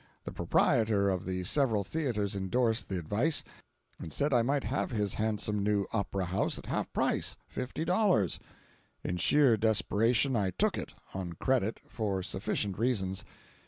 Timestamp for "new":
5.63-5.85